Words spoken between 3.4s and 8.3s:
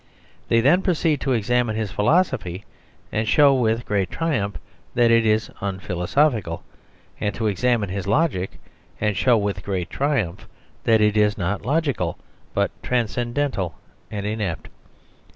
with great triumph that it is unphilosophical, and to examine his